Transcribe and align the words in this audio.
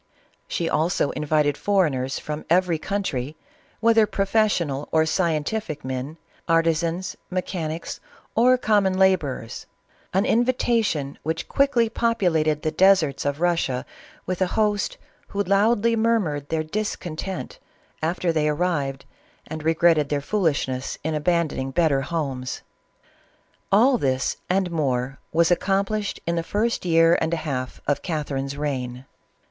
She 0.47 0.67
also 0.67 1.11
invited 1.11 1.59
foreigners 1.59 2.17
from 2.17 2.43
every 2.49 2.79
country, 2.79 3.37
whether 3.81 4.07
professional 4.07 4.89
or 4.91 5.05
scientific 5.05 5.85
men, 5.85 6.17
arti 6.47 6.73
sans, 6.73 7.15
mechanics, 7.29 7.99
or 8.33 8.57
common 8.57 8.97
laborers— 8.97 9.67
an 10.15 10.25
invitation 10.25 11.19
which 11.21 11.47
quickly 11.47 11.87
populated 11.87 12.63
the 12.63 12.71
deserts 12.71 13.25
of 13.25 13.41
Russia 13.41 13.85
with 14.25 14.41
a 14.41 14.47
host 14.57 14.97
who 15.27 15.43
loudly 15.43 15.95
murmured 15.95 16.49
their 16.49 16.63
discontent 16.63 17.59
after 18.01 18.31
they 18.33 18.49
arrived, 18.49 19.05
and 19.45 19.61
regretted 19.61 20.09
their 20.09 20.19
foolishness 20.19 20.97
in 21.03 21.13
abandoning 21.13 21.69
better 21.69 22.01
homes. 22.01 22.63
All 23.71 23.99
this, 23.99 24.37
and 24.49 24.71
more, 24.71 25.19
was 25.31 25.51
accomplished 25.51 26.19
in 26.25 26.37
the 26.37 26.41
first 26.41 26.85
year 26.85 27.19
and 27.21 27.35
a 27.35 27.45
half 27.45 27.79
of 27.85 28.01
Catherine's 28.01 28.57
reign. 28.57 29.05